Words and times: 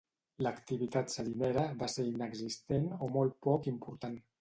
L'activitat 0.45 1.13
salinera 1.17 1.67
va 1.83 1.91
ser 1.99 2.07
inexistent 2.15 2.91
o 3.09 3.15
molt 3.19 3.41
poc 3.49 3.73
important. 3.77 4.23